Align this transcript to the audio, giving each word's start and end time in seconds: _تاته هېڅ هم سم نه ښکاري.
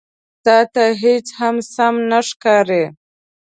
_تاته 0.45 0.85
هېڅ 1.03 1.25
هم 1.39 1.55
سم 1.73 1.95
نه 2.09 2.19
ښکاري. 2.27 2.83